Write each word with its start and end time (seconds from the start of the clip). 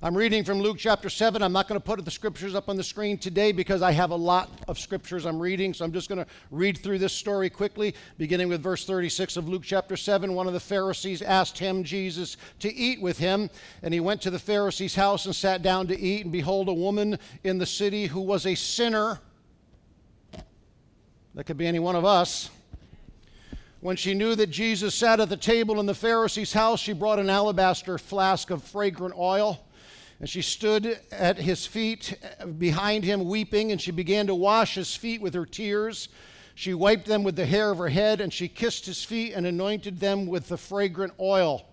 I'm 0.00 0.16
reading 0.16 0.44
from 0.44 0.60
Luke 0.60 0.76
chapter 0.78 1.10
7. 1.10 1.42
I'm 1.42 1.52
not 1.52 1.66
going 1.66 1.80
to 1.80 1.84
put 1.84 2.04
the 2.04 2.10
scriptures 2.12 2.54
up 2.54 2.68
on 2.68 2.76
the 2.76 2.84
screen 2.84 3.18
today 3.18 3.50
because 3.50 3.82
I 3.82 3.90
have 3.90 4.12
a 4.12 4.16
lot 4.16 4.48
of 4.68 4.78
scriptures 4.78 5.26
I'm 5.26 5.40
reading. 5.40 5.74
So 5.74 5.84
I'm 5.84 5.90
just 5.90 6.08
going 6.08 6.24
to 6.24 6.26
read 6.52 6.78
through 6.78 6.98
this 6.98 7.12
story 7.12 7.50
quickly, 7.50 7.96
beginning 8.16 8.48
with 8.48 8.62
verse 8.62 8.86
36 8.86 9.36
of 9.36 9.48
Luke 9.48 9.64
chapter 9.64 9.96
7. 9.96 10.32
One 10.32 10.46
of 10.46 10.52
the 10.52 10.60
Pharisees 10.60 11.20
asked 11.20 11.58
him, 11.58 11.82
Jesus, 11.82 12.36
to 12.60 12.72
eat 12.72 13.02
with 13.02 13.18
him. 13.18 13.50
And 13.82 13.92
he 13.92 13.98
went 13.98 14.22
to 14.22 14.30
the 14.30 14.38
Pharisee's 14.38 14.94
house 14.94 15.26
and 15.26 15.34
sat 15.34 15.62
down 15.62 15.88
to 15.88 15.98
eat. 15.98 16.22
And 16.22 16.30
behold, 16.30 16.68
a 16.68 16.74
woman 16.74 17.18
in 17.42 17.58
the 17.58 17.66
city 17.66 18.06
who 18.06 18.20
was 18.20 18.46
a 18.46 18.54
sinner. 18.54 19.18
That 21.34 21.42
could 21.42 21.58
be 21.58 21.66
any 21.66 21.80
one 21.80 21.96
of 21.96 22.04
us. 22.04 22.50
When 23.80 23.96
she 23.96 24.14
knew 24.14 24.36
that 24.36 24.50
Jesus 24.50 24.94
sat 24.94 25.18
at 25.18 25.28
the 25.28 25.36
table 25.36 25.80
in 25.80 25.86
the 25.86 25.94
Pharisee's 25.94 26.52
house, 26.52 26.78
she 26.78 26.92
brought 26.92 27.18
an 27.18 27.28
alabaster 27.28 27.98
flask 27.98 28.50
of 28.50 28.62
fragrant 28.62 29.16
oil 29.18 29.64
and 30.20 30.28
she 30.28 30.42
stood 30.42 30.98
at 31.12 31.38
his 31.38 31.66
feet 31.66 32.18
behind 32.58 33.04
him, 33.04 33.24
weeping, 33.24 33.70
and 33.70 33.80
she 33.80 33.92
began 33.92 34.26
to 34.26 34.34
wash 34.34 34.74
his 34.74 34.96
feet 34.96 35.20
with 35.20 35.34
her 35.34 35.46
tears. 35.46 36.08
She 36.56 36.74
wiped 36.74 37.06
them 37.06 37.22
with 37.22 37.36
the 37.36 37.46
hair 37.46 37.70
of 37.70 37.78
her 37.78 37.88
head, 37.88 38.20
and 38.20 38.32
she 38.32 38.48
kissed 38.48 38.84
his 38.86 39.04
feet 39.04 39.32
and 39.34 39.46
anointed 39.46 40.00
them 40.00 40.26
with 40.26 40.48
the 40.48 40.56
fragrant 40.56 41.12
oil. 41.20 41.64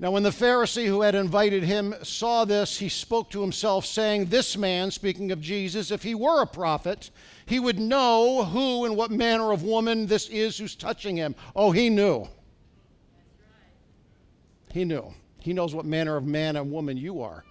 Now, 0.00 0.10
when 0.10 0.22
the 0.22 0.30
Pharisee 0.30 0.86
who 0.86 1.02
had 1.02 1.14
invited 1.14 1.62
him 1.62 1.94
saw 2.02 2.44
this, 2.44 2.78
he 2.78 2.88
spoke 2.88 3.30
to 3.30 3.40
himself, 3.42 3.84
saying, 3.84 4.24
This 4.24 4.56
man, 4.56 4.90
speaking 4.90 5.30
of 5.30 5.40
Jesus, 5.40 5.90
if 5.90 6.02
he 6.02 6.14
were 6.14 6.42
a 6.42 6.46
prophet, 6.46 7.10
he 7.46 7.60
would 7.60 7.78
know 7.78 8.44
who 8.44 8.86
and 8.86 8.96
what 8.96 9.10
manner 9.10 9.52
of 9.52 9.62
woman 9.62 10.06
this 10.06 10.28
is 10.30 10.56
who's 10.56 10.74
touching 10.74 11.16
him. 11.16 11.36
Oh, 11.54 11.70
he 11.70 11.90
knew. 11.90 12.26
He 14.72 14.84
knew. 14.84 15.12
He 15.38 15.52
knows 15.52 15.74
what 15.74 15.84
manner 15.84 16.16
of 16.16 16.26
man 16.26 16.56
and 16.56 16.72
woman 16.72 16.96
you 16.96 17.20
are. 17.20 17.44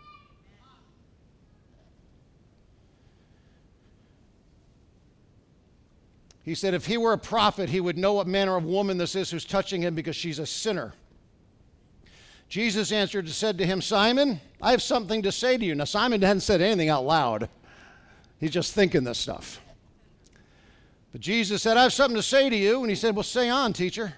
He 6.49 6.55
said, 6.55 6.73
if 6.73 6.87
he 6.87 6.97
were 6.97 7.13
a 7.13 7.17
prophet, 7.19 7.69
he 7.69 7.79
would 7.79 7.95
know 7.95 8.13
what 8.13 8.25
manner 8.25 8.55
of 8.55 8.65
woman 8.65 8.97
this 8.97 9.13
is 9.13 9.29
who's 9.29 9.45
touching 9.45 9.83
him 9.83 9.93
because 9.93 10.15
she's 10.15 10.39
a 10.39 10.47
sinner. 10.47 10.95
Jesus 12.47 12.91
answered 12.91 13.25
and 13.25 13.33
said 13.35 13.59
to 13.59 13.67
him, 13.67 13.83
Simon, 13.83 14.41
I 14.59 14.71
have 14.71 14.81
something 14.81 15.21
to 15.21 15.31
say 15.31 15.57
to 15.57 15.63
you. 15.63 15.75
Now, 15.75 15.83
Simon 15.83 16.23
hadn't 16.23 16.41
said 16.41 16.59
anything 16.59 16.89
out 16.89 17.05
loud, 17.05 17.49
he's 18.39 18.49
just 18.49 18.73
thinking 18.73 19.03
this 19.03 19.19
stuff. 19.19 19.61
But 21.11 21.21
Jesus 21.21 21.61
said, 21.61 21.77
I 21.77 21.83
have 21.83 21.93
something 21.93 22.15
to 22.15 22.23
say 22.23 22.49
to 22.49 22.55
you. 22.55 22.81
And 22.81 22.89
he 22.89 22.95
said, 22.95 23.15
Well, 23.15 23.21
say 23.21 23.47
on, 23.47 23.71
teacher. 23.71 24.15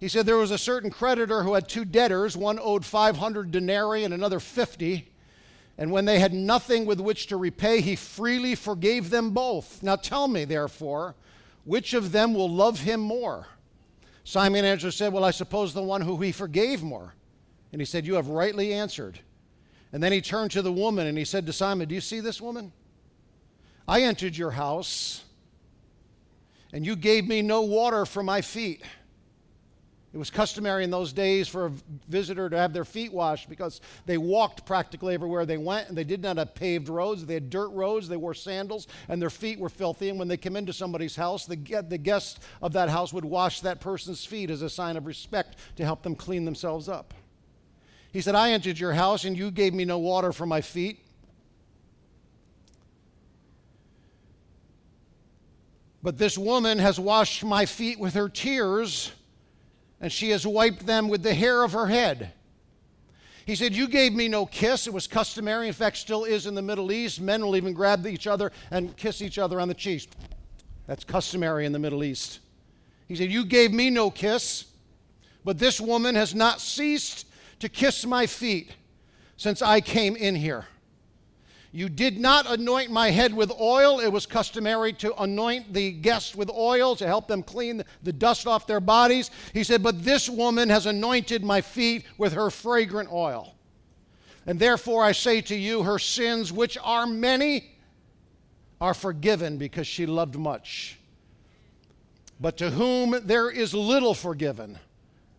He 0.00 0.08
said, 0.08 0.26
There 0.26 0.36
was 0.36 0.50
a 0.50 0.58
certain 0.58 0.90
creditor 0.90 1.44
who 1.44 1.54
had 1.54 1.68
two 1.68 1.84
debtors. 1.84 2.36
One 2.36 2.58
owed 2.60 2.84
500 2.84 3.52
denarii 3.52 4.02
and 4.02 4.12
another 4.12 4.40
50. 4.40 5.08
And 5.80 5.90
when 5.90 6.04
they 6.04 6.18
had 6.18 6.34
nothing 6.34 6.84
with 6.84 7.00
which 7.00 7.26
to 7.28 7.38
repay, 7.38 7.80
he 7.80 7.96
freely 7.96 8.54
forgave 8.54 9.08
them 9.08 9.30
both. 9.30 9.82
Now 9.82 9.96
tell 9.96 10.28
me, 10.28 10.44
therefore, 10.44 11.14
which 11.64 11.94
of 11.94 12.12
them 12.12 12.34
will 12.34 12.50
love 12.50 12.80
him 12.80 13.00
more? 13.00 13.46
Simon 14.22 14.66
answered 14.66 14.92
said, 14.92 15.10
Well, 15.10 15.24
I 15.24 15.30
suppose 15.30 15.72
the 15.72 15.82
one 15.82 16.02
who 16.02 16.18
he 16.18 16.32
forgave 16.32 16.82
more. 16.82 17.14
And 17.72 17.80
he 17.80 17.86
said, 17.86 18.06
You 18.06 18.16
have 18.16 18.28
rightly 18.28 18.74
answered. 18.74 19.20
And 19.90 20.02
then 20.02 20.12
he 20.12 20.20
turned 20.20 20.50
to 20.50 20.60
the 20.60 20.70
woman 20.70 21.06
and 21.06 21.16
he 21.16 21.24
said 21.24 21.46
to 21.46 21.52
Simon, 21.52 21.88
Do 21.88 21.94
you 21.94 22.02
see 22.02 22.20
this 22.20 22.42
woman? 22.42 22.72
I 23.88 24.02
entered 24.02 24.36
your 24.36 24.50
house, 24.50 25.24
and 26.74 26.84
you 26.84 26.94
gave 26.94 27.26
me 27.26 27.40
no 27.40 27.62
water 27.62 28.04
for 28.04 28.22
my 28.22 28.42
feet 28.42 28.82
it 30.12 30.18
was 30.18 30.28
customary 30.28 30.82
in 30.82 30.90
those 30.90 31.12
days 31.12 31.46
for 31.46 31.66
a 31.66 31.72
visitor 32.08 32.50
to 32.50 32.56
have 32.56 32.72
their 32.72 32.84
feet 32.84 33.12
washed 33.12 33.48
because 33.48 33.80
they 34.06 34.18
walked 34.18 34.66
practically 34.66 35.14
everywhere 35.14 35.46
they 35.46 35.56
went 35.56 35.88
and 35.88 35.96
they 35.96 36.02
did 36.02 36.20
not 36.20 36.36
have 36.36 36.52
paved 36.52 36.88
roads. 36.88 37.24
They 37.24 37.34
had 37.34 37.48
dirt 37.48 37.68
roads, 37.68 38.08
they 38.08 38.16
wore 38.16 38.34
sandals, 38.34 38.88
and 39.08 39.22
their 39.22 39.30
feet 39.30 39.60
were 39.60 39.68
filthy. 39.68 40.08
And 40.08 40.18
when 40.18 40.26
they 40.26 40.36
came 40.36 40.56
into 40.56 40.72
somebody's 40.72 41.14
house, 41.14 41.46
the, 41.46 41.54
the 41.88 41.98
guest 41.98 42.40
of 42.60 42.72
that 42.72 42.88
house 42.88 43.12
would 43.12 43.24
wash 43.24 43.60
that 43.60 43.80
person's 43.80 44.24
feet 44.24 44.50
as 44.50 44.62
a 44.62 44.70
sign 44.70 44.96
of 44.96 45.06
respect 45.06 45.58
to 45.76 45.84
help 45.84 46.02
them 46.02 46.16
clean 46.16 46.44
themselves 46.44 46.88
up. 46.88 47.14
He 48.12 48.20
said, 48.20 48.34
I 48.34 48.50
entered 48.50 48.80
your 48.80 48.94
house 48.94 49.24
and 49.24 49.38
you 49.38 49.52
gave 49.52 49.74
me 49.74 49.84
no 49.84 49.98
water 49.98 50.32
for 50.32 50.44
my 50.44 50.60
feet. 50.60 51.06
But 56.02 56.18
this 56.18 56.36
woman 56.36 56.80
has 56.80 56.98
washed 56.98 57.44
my 57.44 57.64
feet 57.64 58.00
with 58.00 58.14
her 58.14 58.28
tears 58.28 59.12
and 60.00 60.10
she 60.10 60.30
has 60.30 60.46
wiped 60.46 60.86
them 60.86 61.08
with 61.08 61.22
the 61.22 61.34
hair 61.34 61.62
of 61.62 61.72
her 61.72 61.86
head. 61.86 62.32
He 63.46 63.54
said, 63.54 63.74
You 63.74 63.88
gave 63.88 64.12
me 64.12 64.28
no 64.28 64.46
kiss. 64.46 64.86
It 64.86 64.92
was 64.92 65.06
customary, 65.06 65.66
in 65.66 65.72
fact, 65.72 65.96
still 65.96 66.24
is 66.24 66.46
in 66.46 66.54
the 66.54 66.62
Middle 66.62 66.92
East. 66.92 67.20
Men 67.20 67.44
will 67.44 67.56
even 67.56 67.72
grab 67.72 68.06
each 68.06 68.26
other 68.26 68.52
and 68.70 68.96
kiss 68.96 69.22
each 69.22 69.38
other 69.38 69.60
on 69.60 69.68
the 69.68 69.74
cheeks. 69.74 70.06
That's 70.86 71.04
customary 71.04 71.66
in 71.66 71.72
the 71.72 71.78
Middle 71.78 72.04
East. 72.04 72.40
He 73.08 73.16
said, 73.16 73.30
You 73.30 73.44
gave 73.44 73.72
me 73.72 73.90
no 73.90 74.10
kiss, 74.10 74.66
but 75.44 75.58
this 75.58 75.80
woman 75.80 76.14
has 76.14 76.34
not 76.34 76.60
ceased 76.60 77.26
to 77.58 77.68
kiss 77.68 78.06
my 78.06 78.26
feet 78.26 78.72
since 79.36 79.62
I 79.62 79.80
came 79.80 80.16
in 80.16 80.34
here. 80.34 80.66
You 81.72 81.88
did 81.88 82.18
not 82.18 82.50
anoint 82.50 82.90
my 82.90 83.10
head 83.10 83.32
with 83.32 83.52
oil. 83.60 84.00
It 84.00 84.08
was 84.08 84.26
customary 84.26 84.92
to 84.94 85.14
anoint 85.22 85.72
the 85.72 85.92
guests 85.92 86.34
with 86.34 86.50
oil 86.50 86.96
to 86.96 87.06
help 87.06 87.28
them 87.28 87.44
clean 87.44 87.84
the 88.02 88.12
dust 88.12 88.48
off 88.48 88.66
their 88.66 88.80
bodies. 88.80 89.30
He 89.52 89.62
said, 89.62 89.82
But 89.82 90.02
this 90.02 90.28
woman 90.28 90.68
has 90.68 90.86
anointed 90.86 91.44
my 91.44 91.60
feet 91.60 92.04
with 92.18 92.32
her 92.32 92.50
fragrant 92.50 93.12
oil. 93.12 93.54
And 94.46 94.58
therefore 94.58 95.04
I 95.04 95.12
say 95.12 95.40
to 95.42 95.54
you, 95.54 95.84
her 95.84 96.00
sins, 96.00 96.52
which 96.52 96.76
are 96.82 97.06
many, 97.06 97.70
are 98.80 98.94
forgiven 98.94 99.56
because 99.56 99.86
she 99.86 100.06
loved 100.06 100.36
much. 100.36 100.98
But 102.40 102.56
to 102.56 102.70
whom 102.70 103.14
there 103.22 103.50
is 103.50 103.74
little 103.74 104.14
forgiven, 104.14 104.78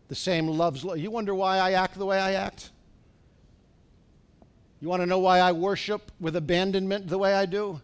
the 0.07 0.15
same 0.15 0.47
loves. 0.47 0.83
You 0.83 1.11
wonder 1.11 1.35
why 1.35 1.57
I 1.57 1.71
act 1.71 1.97
the 1.97 2.05
way 2.05 2.19
I 2.19 2.33
act? 2.33 2.69
You 4.81 4.87
want 4.87 5.03
to 5.03 5.05
know 5.05 5.19
why 5.19 5.39
I 5.39 5.51
worship 5.51 6.11
with 6.19 6.35
abandonment 6.35 7.07
the 7.07 7.19
way 7.19 7.35
I 7.35 7.45
do? 7.45 7.79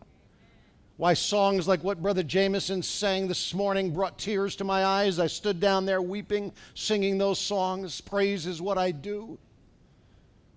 Why 0.97 1.13
songs 1.13 1.67
like 1.67 1.83
what 1.83 2.01
Brother 2.01 2.23
Jameson 2.23 2.81
sang 2.81 3.27
this 3.27 3.53
morning 3.53 3.91
brought 3.91 4.17
tears 4.17 4.55
to 4.55 4.63
my 4.63 4.83
eyes. 4.83 5.19
I 5.19 5.27
stood 5.27 5.59
down 5.59 5.85
there 5.85 6.01
weeping, 6.01 6.51
singing 6.73 7.19
those 7.19 7.37
songs. 7.37 8.01
Praise 8.01 8.47
is 8.47 8.63
what 8.63 8.79
I 8.79 8.89
do. 8.89 9.37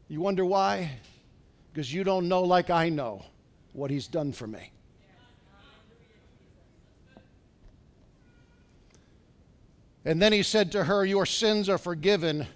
You 0.08 0.22
wonder 0.22 0.46
why? 0.46 0.92
Because 1.70 1.92
you 1.92 2.04
don't 2.04 2.26
know, 2.26 2.42
like 2.42 2.70
I 2.70 2.88
know, 2.88 3.22
what 3.74 3.90
He's 3.90 4.06
done 4.06 4.32
for 4.32 4.46
me. 4.46 4.72
And 10.06 10.20
then 10.22 10.32
he 10.32 10.42
said 10.42 10.72
to 10.72 10.84
her, 10.84 11.04
Your 11.04 11.26
sins 11.26 11.68
are 11.68 11.76
forgiven. 11.76 12.46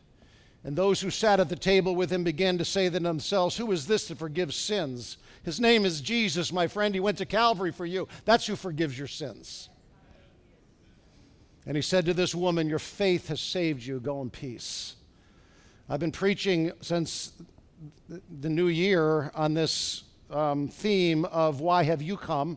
And 0.64 0.74
those 0.74 1.02
who 1.02 1.10
sat 1.10 1.40
at 1.40 1.50
the 1.50 1.56
table 1.56 1.94
with 1.94 2.10
him 2.10 2.24
began 2.24 2.56
to 2.56 2.64
say 2.64 2.88
to 2.88 2.98
themselves, 2.98 3.56
Who 3.58 3.70
is 3.70 3.86
this 3.86 4.08
that 4.08 4.18
forgives 4.18 4.56
sins? 4.56 5.18
His 5.42 5.60
name 5.60 5.84
is 5.84 6.00
Jesus, 6.00 6.52
my 6.52 6.66
friend. 6.66 6.94
He 6.94 7.00
went 7.00 7.18
to 7.18 7.26
Calvary 7.26 7.70
for 7.70 7.84
you. 7.84 8.08
That's 8.24 8.46
who 8.46 8.56
forgives 8.56 8.98
your 8.98 9.06
sins. 9.06 9.68
And 11.66 11.76
he 11.76 11.82
said 11.82 12.06
to 12.06 12.14
this 12.14 12.34
woman, 12.34 12.68
Your 12.68 12.78
faith 12.78 13.28
has 13.28 13.40
saved 13.40 13.84
you. 13.84 14.00
Go 14.00 14.22
in 14.22 14.30
peace. 14.30 14.96
I've 15.86 16.00
been 16.00 16.12
preaching 16.12 16.72
since 16.80 17.32
the 18.08 18.48
new 18.48 18.68
year 18.68 19.30
on 19.34 19.52
this 19.52 20.04
um, 20.30 20.68
theme 20.68 21.26
of 21.26 21.60
why 21.60 21.82
have 21.82 22.00
you 22.00 22.16
come? 22.16 22.56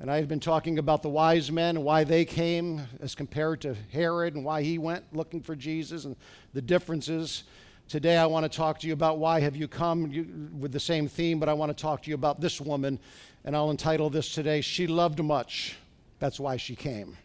And 0.00 0.10
I 0.10 0.16
had 0.16 0.28
been 0.28 0.40
talking 0.40 0.78
about 0.78 1.02
the 1.02 1.10
wise 1.10 1.52
men 1.52 1.76
and 1.76 1.84
why 1.84 2.04
they 2.04 2.24
came 2.24 2.80
as 3.00 3.14
compared 3.14 3.60
to 3.60 3.76
Herod 3.92 4.34
and 4.34 4.42
why 4.42 4.62
he 4.62 4.78
went 4.78 5.04
looking 5.14 5.42
for 5.42 5.54
Jesus 5.54 6.06
and 6.06 6.16
the 6.54 6.62
differences. 6.62 7.44
Today 7.86 8.16
I 8.16 8.24
want 8.24 8.50
to 8.50 8.56
talk 8.56 8.80
to 8.80 8.86
you 8.86 8.94
about 8.94 9.18
why 9.18 9.40
have 9.40 9.54
you 9.54 9.68
come 9.68 10.10
you, 10.10 10.48
with 10.58 10.72
the 10.72 10.80
same 10.80 11.06
theme, 11.06 11.38
but 11.38 11.50
I 11.50 11.52
want 11.52 11.76
to 11.76 11.80
talk 11.80 12.02
to 12.04 12.08
you 12.08 12.14
about 12.14 12.40
this 12.40 12.62
woman, 12.62 12.98
and 13.44 13.54
I'll 13.54 13.70
entitle 13.70 14.08
this 14.08 14.32
today, 14.32 14.62
She 14.62 14.86
Loved 14.86 15.22
Much. 15.22 15.76
That's 16.18 16.40
why 16.40 16.56
she 16.56 16.74
came. 16.74 17.18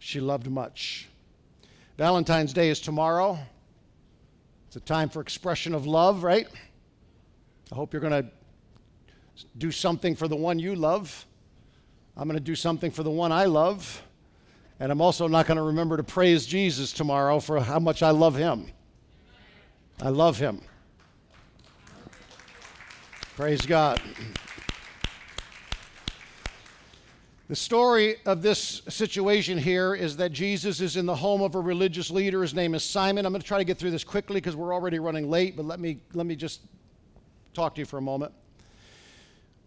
She 0.00 0.18
loved 0.18 0.50
much. 0.50 1.08
Valentine's 1.98 2.52
Day 2.52 2.68
is 2.68 2.80
tomorrow. 2.80 3.38
It's 4.66 4.76
a 4.76 4.80
time 4.80 5.08
for 5.08 5.20
expression 5.20 5.74
of 5.74 5.86
love, 5.86 6.24
right? 6.24 6.48
I 7.70 7.74
hope 7.74 7.92
you're 7.92 8.02
going 8.02 8.24
to 8.24 8.30
do 9.56 9.70
something 9.70 10.16
for 10.16 10.26
the 10.26 10.36
one 10.36 10.58
you 10.58 10.74
love. 10.74 11.26
I'm 12.18 12.26
going 12.26 12.36
to 12.36 12.44
do 12.44 12.56
something 12.56 12.90
for 12.90 13.04
the 13.04 13.10
one 13.10 13.30
I 13.30 13.44
love. 13.44 14.02
And 14.80 14.90
I'm 14.90 15.00
also 15.00 15.28
not 15.28 15.46
going 15.46 15.56
to 15.56 15.62
remember 15.62 15.96
to 15.96 16.02
praise 16.02 16.46
Jesus 16.46 16.92
tomorrow 16.92 17.38
for 17.38 17.60
how 17.60 17.78
much 17.78 18.02
I 18.02 18.10
love 18.10 18.34
him. 18.34 18.66
I 20.02 20.08
love 20.08 20.36
him. 20.36 20.60
Praise 23.36 23.64
God. 23.64 24.00
The 27.48 27.56
story 27.56 28.16
of 28.26 28.42
this 28.42 28.82
situation 28.88 29.56
here 29.56 29.94
is 29.94 30.16
that 30.16 30.32
Jesus 30.32 30.80
is 30.80 30.96
in 30.96 31.06
the 31.06 31.14
home 31.14 31.40
of 31.40 31.54
a 31.54 31.60
religious 31.60 32.10
leader. 32.10 32.42
His 32.42 32.52
name 32.52 32.74
is 32.74 32.82
Simon. 32.82 33.26
I'm 33.26 33.32
going 33.32 33.40
to 33.40 33.46
try 33.46 33.58
to 33.58 33.64
get 33.64 33.78
through 33.78 33.92
this 33.92 34.04
quickly 34.04 34.36
because 34.36 34.56
we're 34.56 34.74
already 34.74 34.98
running 34.98 35.30
late, 35.30 35.56
but 35.56 35.64
let 35.64 35.78
me, 35.78 36.00
let 36.14 36.26
me 36.26 36.34
just 36.34 36.62
talk 37.54 37.76
to 37.76 37.80
you 37.80 37.86
for 37.86 37.98
a 37.98 38.02
moment. 38.02 38.32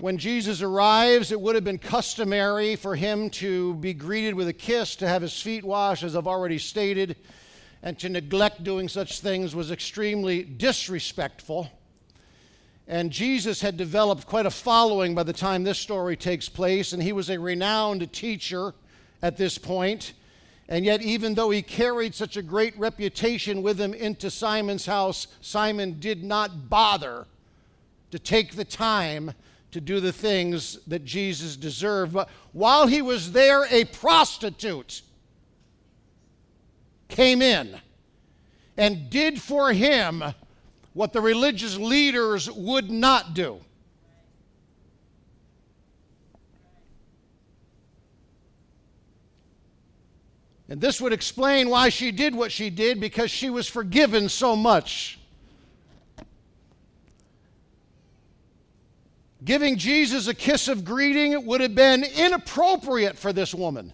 When 0.01 0.17
Jesus 0.17 0.63
arrives, 0.63 1.31
it 1.31 1.39
would 1.39 1.53
have 1.53 1.63
been 1.63 1.77
customary 1.77 2.75
for 2.75 2.95
him 2.95 3.29
to 3.29 3.75
be 3.75 3.93
greeted 3.93 4.33
with 4.33 4.47
a 4.47 4.53
kiss, 4.53 4.95
to 4.95 5.07
have 5.07 5.21
his 5.21 5.39
feet 5.39 5.63
washed, 5.63 6.01
as 6.01 6.15
I've 6.15 6.25
already 6.25 6.57
stated, 6.57 7.17
and 7.83 7.99
to 7.99 8.09
neglect 8.09 8.63
doing 8.63 8.89
such 8.89 9.19
things 9.19 9.53
was 9.53 9.69
extremely 9.69 10.41
disrespectful. 10.41 11.69
And 12.87 13.11
Jesus 13.11 13.61
had 13.61 13.77
developed 13.77 14.25
quite 14.25 14.47
a 14.47 14.49
following 14.49 15.13
by 15.13 15.21
the 15.21 15.33
time 15.33 15.63
this 15.63 15.77
story 15.77 16.17
takes 16.17 16.49
place, 16.49 16.93
and 16.93 17.03
he 17.03 17.13
was 17.13 17.29
a 17.29 17.39
renowned 17.39 18.11
teacher 18.11 18.73
at 19.21 19.37
this 19.37 19.59
point. 19.59 20.13
And 20.67 20.83
yet, 20.83 21.03
even 21.03 21.35
though 21.35 21.51
he 21.51 21.61
carried 21.61 22.15
such 22.15 22.37
a 22.37 22.41
great 22.41 22.75
reputation 22.75 23.61
with 23.61 23.79
him 23.79 23.93
into 23.93 24.31
Simon's 24.31 24.87
house, 24.87 25.27
Simon 25.41 25.99
did 25.99 26.23
not 26.23 26.71
bother 26.71 27.27
to 28.09 28.17
take 28.17 28.55
the 28.55 28.65
time 28.65 29.33
to 29.71 29.81
do 29.81 29.99
the 29.99 30.11
things 30.11 30.79
that 30.87 31.05
Jesus 31.05 31.55
deserved. 31.55 32.13
But 32.13 32.29
while 32.51 32.87
he 32.87 33.01
was 33.01 33.31
there, 33.31 33.65
a 33.69 33.85
prostitute 33.85 35.01
came 37.07 37.41
in 37.41 37.79
and 38.77 39.09
did 39.09 39.41
for 39.41 39.71
him 39.73 40.23
what 40.93 41.13
the 41.13 41.21
religious 41.21 41.77
leaders 41.77 42.49
would 42.51 42.89
not 42.89 43.33
do. 43.33 43.61
And 50.67 50.79
this 50.79 51.01
would 51.01 51.11
explain 51.11 51.69
why 51.69 51.89
she 51.89 52.11
did 52.11 52.33
what 52.33 52.49
she 52.49 52.69
did 52.69 53.01
because 53.01 53.29
she 53.29 53.49
was 53.49 53.67
forgiven 53.67 54.29
so 54.29 54.55
much. 54.55 55.19
Giving 59.43 59.77
Jesus 59.77 60.27
a 60.27 60.33
kiss 60.33 60.67
of 60.67 60.85
greeting 60.85 61.45
would 61.45 61.61
have 61.61 61.73
been 61.73 62.03
inappropriate 62.03 63.17
for 63.17 63.33
this 63.33 63.55
woman, 63.55 63.91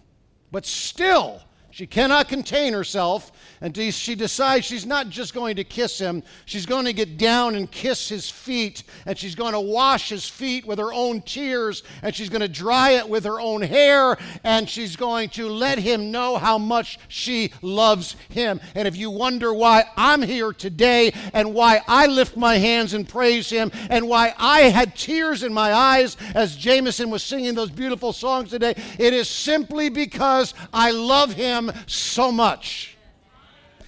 but 0.52 0.66
still, 0.66 1.42
she 1.78 1.86
cannot 1.86 2.26
contain 2.26 2.72
herself, 2.72 3.30
and 3.60 3.76
she 3.94 4.16
decides 4.16 4.66
she's 4.66 4.84
not 4.84 5.10
just 5.10 5.32
going 5.32 5.54
to 5.54 5.62
kiss 5.62 5.96
him, 5.96 6.24
she's 6.44 6.66
going 6.66 6.84
to 6.86 6.92
get 6.92 7.16
down 7.16 7.54
and 7.54 7.70
kiss 7.70 8.08
his 8.08 8.28
feet, 8.28 8.82
and 9.06 9.16
she's 9.16 9.36
going 9.36 9.52
to 9.52 9.60
wash 9.60 10.08
his 10.08 10.28
feet 10.28 10.66
with 10.66 10.80
her 10.80 10.92
own 10.92 11.22
tears, 11.22 11.84
and 12.02 12.12
she's 12.12 12.30
going 12.30 12.40
to 12.40 12.48
dry 12.48 12.94
it 12.94 13.08
with 13.08 13.24
her 13.24 13.40
own 13.40 13.62
hair, 13.62 14.18
and 14.42 14.68
she's 14.68 14.96
going 14.96 15.28
to 15.28 15.48
let 15.48 15.78
him 15.78 16.10
know 16.10 16.36
how 16.36 16.58
much 16.58 16.98
she 17.06 17.52
loves 17.62 18.16
him. 18.28 18.60
And 18.74 18.88
if 18.88 18.96
you 18.96 19.08
wonder 19.08 19.54
why 19.54 19.84
I'm 19.96 20.22
here 20.22 20.52
today, 20.52 21.12
and 21.32 21.54
why 21.54 21.80
I 21.86 22.08
lift 22.08 22.36
my 22.36 22.56
hands 22.56 22.92
and 22.92 23.08
praise 23.08 23.48
him, 23.48 23.70
and 23.88 24.08
why 24.08 24.34
I 24.36 24.62
had 24.62 24.96
tears 24.96 25.44
in 25.44 25.54
my 25.54 25.72
eyes 25.72 26.16
as 26.34 26.56
Jameson 26.56 27.08
was 27.08 27.22
singing 27.22 27.54
those 27.54 27.70
beautiful 27.70 28.12
songs 28.12 28.50
today, 28.50 28.74
it 28.98 29.14
is 29.14 29.28
simply 29.28 29.88
because 29.90 30.54
I 30.72 30.90
love 30.90 31.34
him 31.34 31.67
so 31.86 32.30
much. 32.32 32.96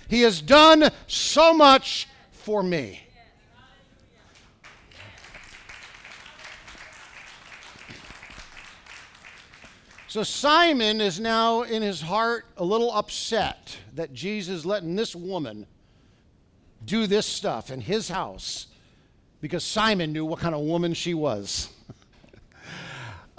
He 0.08 0.22
has 0.22 0.40
done 0.40 0.90
so 1.06 1.54
much 1.54 2.08
for 2.32 2.62
me. 2.62 3.00
So 10.10 10.24
Simon 10.24 11.00
is 11.00 11.20
now 11.20 11.62
in 11.62 11.82
his 11.82 12.00
heart 12.00 12.44
a 12.56 12.64
little 12.64 12.90
upset 12.90 13.78
that 13.94 14.12
Jesus 14.12 14.64
letting 14.64 14.96
this 14.96 15.14
woman 15.14 15.68
do 16.84 17.06
this 17.06 17.26
stuff 17.26 17.70
in 17.70 17.80
his 17.80 18.08
house 18.08 18.66
because 19.40 19.62
Simon 19.62 20.12
knew 20.12 20.24
what 20.24 20.40
kind 20.40 20.52
of 20.52 20.62
woman 20.62 20.94
she 20.94 21.14
was. 21.14 21.68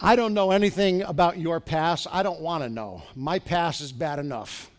I 0.04 0.16
don't 0.16 0.34
know 0.34 0.50
anything 0.50 1.04
about 1.04 1.38
your 1.38 1.60
past. 1.60 2.08
I 2.12 2.24
don't 2.24 2.42
want 2.42 2.64
to 2.64 2.70
know. 2.70 3.04
My 3.16 3.38
past 3.38 3.82
is 3.82 3.92
bad 3.92 4.18
enough. 4.18 4.72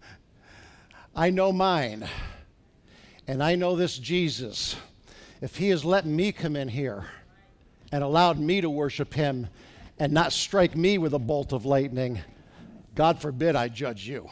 I 1.16 1.30
know 1.30 1.50
mine. 1.50 2.08
And 3.26 3.42
I 3.42 3.56
know 3.56 3.74
this 3.74 3.98
Jesus. 3.98 4.76
If 5.40 5.56
he 5.56 5.70
has 5.70 5.84
let 5.84 6.06
me 6.06 6.30
come 6.30 6.54
in 6.54 6.68
here 6.68 7.06
and 7.90 8.04
allowed 8.04 8.38
me 8.38 8.60
to 8.60 8.70
worship 8.70 9.12
him 9.12 9.48
and 9.98 10.12
not 10.12 10.32
strike 10.32 10.76
me 10.76 10.96
with 10.98 11.14
a 11.14 11.18
bolt 11.18 11.52
of 11.52 11.64
lightning, 11.64 12.20
God 12.94 13.20
forbid 13.20 13.56
I 13.56 13.66
judge 13.66 14.06
you. 14.06 14.30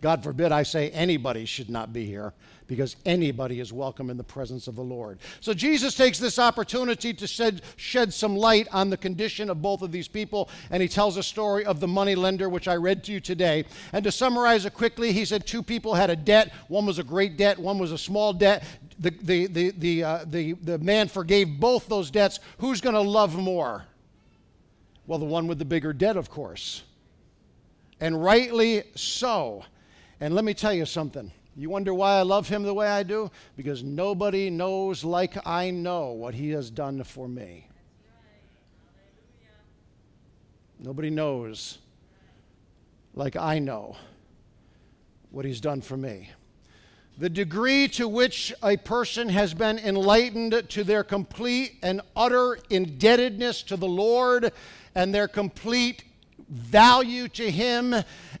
God 0.00 0.22
forbid 0.22 0.52
I 0.52 0.62
say 0.62 0.88
anybody 0.90 1.44
should 1.44 1.68
not 1.68 1.92
be 1.92 2.06
here 2.06 2.32
because 2.66 2.96
anybody 3.04 3.60
is 3.60 3.72
welcome 3.72 4.10
in 4.10 4.16
the 4.16 4.24
presence 4.24 4.66
of 4.66 4.74
the 4.74 4.82
Lord. 4.82 5.18
So 5.40 5.54
Jesus 5.54 5.94
takes 5.94 6.18
this 6.18 6.38
opportunity 6.38 7.14
to 7.14 7.26
shed, 7.26 7.62
shed 7.76 8.12
some 8.12 8.36
light 8.36 8.66
on 8.72 8.90
the 8.90 8.96
condition 8.96 9.50
of 9.50 9.62
both 9.62 9.82
of 9.82 9.92
these 9.92 10.08
people, 10.08 10.48
and 10.70 10.82
he 10.82 10.88
tells 10.88 11.16
a 11.16 11.22
story 11.22 11.64
of 11.64 11.80
the 11.80 11.88
money 11.88 12.14
lender, 12.14 12.48
which 12.48 12.68
I 12.68 12.74
read 12.74 13.04
to 13.04 13.12
you 13.12 13.20
today. 13.20 13.64
And 13.92 14.04
to 14.04 14.12
summarize 14.12 14.66
it 14.66 14.74
quickly, 14.74 15.12
he 15.12 15.24
said 15.24 15.46
two 15.46 15.62
people 15.62 15.94
had 15.94 16.10
a 16.10 16.16
debt. 16.16 16.52
One 16.68 16.86
was 16.86 16.98
a 16.98 17.04
great 17.04 17.36
debt, 17.36 17.58
one 17.58 17.78
was 17.78 17.92
a 17.92 17.98
small 17.98 18.32
debt. 18.32 18.64
The, 18.98 19.10
the, 19.10 19.46
the, 19.46 19.70
the, 19.76 20.04
uh, 20.04 20.24
the, 20.26 20.52
the 20.54 20.78
man 20.78 21.08
forgave 21.08 21.60
both 21.60 21.86
those 21.86 22.10
debts. 22.10 22.40
Who's 22.58 22.80
going 22.80 22.94
to 22.94 23.00
love 23.00 23.36
more? 23.36 23.84
Well, 25.06 25.18
the 25.18 25.26
one 25.26 25.46
with 25.46 25.58
the 25.58 25.64
bigger 25.64 25.92
debt, 25.92 26.16
of 26.16 26.30
course. 26.30 26.82
And 28.00 28.22
rightly 28.22 28.84
so. 28.94 29.64
And 30.20 30.34
let 30.34 30.44
me 30.44 30.54
tell 30.54 30.72
you 30.72 30.86
something 30.86 31.30
you 31.56 31.70
wonder 31.70 31.94
why 31.94 32.18
I 32.18 32.22
love 32.22 32.48
him 32.48 32.64
the 32.64 32.74
way 32.74 32.86
I 32.86 33.02
do? 33.02 33.30
Because 33.56 33.82
nobody 33.82 34.50
knows 34.50 35.04
like 35.04 35.36
I 35.46 35.70
know 35.70 36.12
what 36.12 36.34
he 36.34 36.50
has 36.50 36.70
done 36.70 37.02
for 37.02 37.26
me. 37.26 37.68
Nobody 40.78 41.08
knows 41.08 41.78
like 43.14 43.36
I 43.36 43.58
know 43.58 43.96
what 45.30 45.46
he's 45.46 45.60
done 45.60 45.80
for 45.80 45.96
me. 45.96 46.30
The 47.18 47.30
degree 47.30 47.88
to 47.88 48.06
which 48.06 48.52
a 48.62 48.76
person 48.76 49.30
has 49.30 49.54
been 49.54 49.78
enlightened 49.78 50.68
to 50.68 50.84
their 50.84 51.02
complete 51.02 51.78
and 51.82 52.02
utter 52.14 52.58
indebtedness 52.68 53.62
to 53.64 53.76
the 53.78 53.88
Lord 53.88 54.52
and 54.94 55.14
their 55.14 55.26
complete 55.26 56.04
value 56.48 57.28
to 57.28 57.50
him 57.50 57.94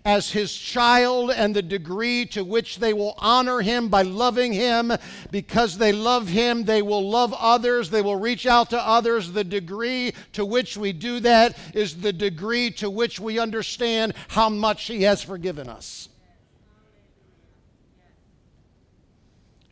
as 0.04 0.30
his 0.30 0.54
child 0.54 1.32
and 1.32 1.54
the 1.54 1.62
degree 1.62 2.24
to 2.26 2.44
which 2.44 2.78
they 2.78 2.92
will 2.92 3.14
honor 3.18 3.60
him 3.60 3.88
by 3.88 4.02
loving 4.02 4.52
him. 4.52 4.92
Because 5.32 5.78
they 5.78 5.92
love 5.92 6.28
him, 6.28 6.64
they 6.64 6.80
will 6.82 7.10
love 7.10 7.34
others, 7.36 7.90
they 7.90 8.02
will 8.02 8.16
reach 8.16 8.46
out 8.46 8.70
to 8.70 8.78
others. 8.78 9.32
The 9.32 9.44
degree 9.44 10.14
to 10.34 10.44
which 10.44 10.76
we 10.76 10.92
do 10.92 11.18
that 11.20 11.58
is 11.74 12.00
the 12.00 12.12
degree 12.12 12.70
to 12.72 12.88
which 12.88 13.18
we 13.18 13.38
understand 13.38 14.14
how 14.28 14.48
much 14.48 14.86
he 14.86 15.02
has 15.02 15.22
forgiven 15.22 15.68
us. 15.68 16.08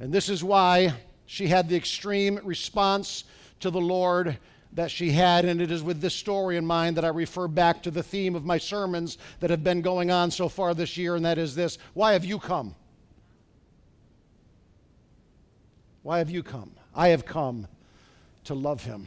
And 0.01 0.13
this 0.13 0.29
is 0.29 0.43
why 0.43 0.95
she 1.27 1.47
had 1.47 1.69
the 1.69 1.77
extreme 1.77 2.41
response 2.43 3.25
to 3.61 3.71
the 3.71 3.81
Lord 3.81 4.37
that 4.75 4.91
she 4.91 5.13
had, 5.13 5.45
and 5.45 5.63
it 5.63 5.71
is 5.71 5.83
with 5.83 6.01
this 6.01 6.15
story 6.15 6.57
in 6.57 6.67
mind 6.67 6.97
that 6.97 7.05
I 7.05 7.09
refer 7.09 7.47
back 7.47 7.83
to 7.85 7.91
the 7.91 8.03
theme 8.03 8.35
of 8.35 8.45
my 8.45 8.59
sermons 8.59 9.19
that 9.41 9.51
have 9.51 9.63
been 9.63 9.83
going 9.83 10.11
on 10.11 10.31
so 10.31 10.49
far 10.49 10.75
this 10.75 10.97
year, 10.97 11.15
and 11.15 11.25
that 11.25 11.39
is 11.39 11.55
this 11.55 11.79
Why 11.95 12.13
have 12.13 12.25
you 12.25 12.39
come? 12.39 12.75
Why 16.03 16.19
have 16.19 16.29
you 16.29 16.43
come? 16.43 16.73
I 16.95 17.09
have 17.09 17.25
come 17.25 17.67
to 18.45 18.55
love 18.55 18.85
him, 18.85 19.07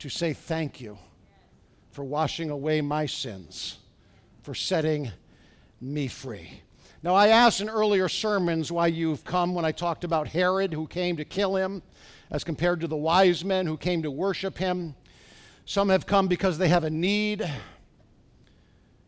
to 0.00 0.08
say 0.08 0.32
thank 0.32 0.80
you 0.80 0.98
for 1.92 2.02
washing 2.02 2.50
away 2.50 2.80
my 2.80 3.06
sins, 3.06 3.78
for 4.42 4.54
setting 4.54 5.12
me 5.80 6.08
free. 6.08 6.60
Now, 7.02 7.14
I 7.14 7.28
asked 7.28 7.60
in 7.60 7.68
earlier 7.68 8.08
sermons 8.08 8.72
why 8.72 8.86
you've 8.86 9.24
come 9.24 9.54
when 9.54 9.66
I 9.66 9.72
talked 9.72 10.04
about 10.04 10.26
Herod, 10.26 10.72
who 10.72 10.86
came 10.86 11.18
to 11.18 11.24
kill 11.24 11.54
him 11.54 11.82
as 12.30 12.44
compared 12.44 12.80
to 12.80 12.86
the 12.86 12.96
wise 12.96 13.44
men 13.44 13.66
who 13.66 13.76
came 13.76 14.02
to 14.02 14.10
worship 14.10 14.58
him. 14.58 14.94
Some 15.66 15.88
have 15.88 16.06
come 16.06 16.28
because 16.28 16.58
they 16.58 16.68
have 16.68 16.84
a 16.84 16.90
need. 16.90 17.48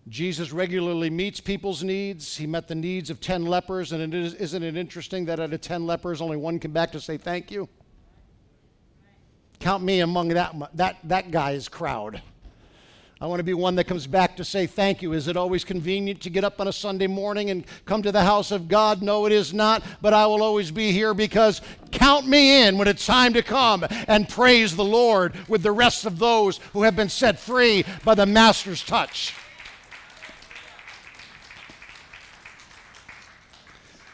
Jesus 0.09 0.53
regularly 0.53 1.11
meets 1.11 1.41
people's 1.41 1.83
needs. 1.83 2.37
He 2.37 2.47
met 2.47 2.69
the 2.69 2.75
needs 2.75 3.11
of 3.11 3.21
10 3.21 3.45
lepers, 3.45 3.93
and 3.93 4.03
it 4.03 4.15
is, 4.15 4.35
isn't 4.35 4.63
it 4.63 4.77
interesting 4.77 5.25
that 5.27 5.41
out 5.41 5.53
of 5.53 5.61
10 5.61 5.87
lepers, 5.87 6.21
only 6.21 6.37
one 6.37 6.59
came 6.59 6.73
back 6.73 6.93
to 6.93 7.01
say 7.01 7.17
thank 7.17 7.51
you? 7.51 7.69
Count 9.59 9.83
me 9.83 10.01
among 10.01 10.29
that, 10.29 10.55
that, 10.75 10.97
that 11.05 11.31
guy's 11.31 11.69
crowd. 11.69 12.23
I 13.19 13.27
want 13.27 13.41
to 13.41 13.45
be 13.45 13.55
one 13.55 13.77
that 13.77 13.85
comes 13.85 14.07
back 14.07 14.37
to 14.37 14.45
say 14.45 14.67
thank 14.67 15.01
you. 15.01 15.15
Is 15.15 15.27
it 15.27 15.39
always 15.39 15.65
convenient 15.65 16.21
to 16.21 16.31
get 16.31 16.45
up 16.45 16.61
on 16.61 16.69
a 16.69 16.73
Sunday 16.73 17.07
morning 17.07 17.49
and 17.49 17.65
come 17.87 18.03
to 18.03 18.13
the 18.13 18.23
house 18.23 18.51
of 18.51 18.69
God? 18.69 19.01
No, 19.01 19.25
it 19.25 19.33
is 19.33 19.55
not, 19.55 19.83
but 20.03 20.13
I 20.13 20.27
will 20.27 20.43
always 20.43 20.71
be 20.71 20.93
here 20.93 21.15
because 21.15 21.63
count 21.93 22.27
me 22.27 22.65
in 22.65 22.77
when 22.77 22.89
it's 22.89 23.07
time 23.07 23.33
to 23.33 23.43
come 23.43 23.87
and 24.07 24.29
praise 24.29 24.77
the 24.77 24.85
Lord 24.85 25.35
with 25.49 25.63
the 25.63 25.73
rest 25.73 26.05
of 26.05 26.19
those 26.19 26.59
who 26.75 26.83
have 26.83 26.95
been 26.95 27.09
set 27.09 27.39
free 27.39 27.87
by 28.05 28.15
the 28.15 28.27
Master's 28.27 28.85
touch. 28.85 29.33